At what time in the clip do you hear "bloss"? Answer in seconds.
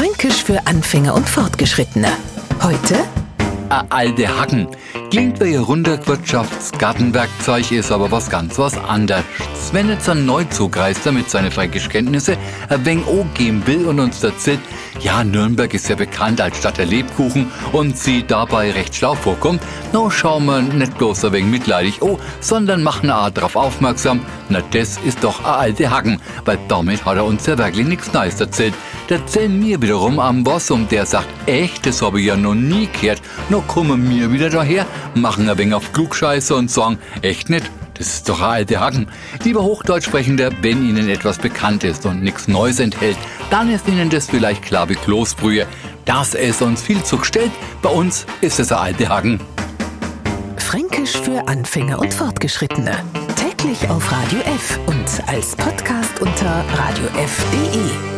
20.98-21.26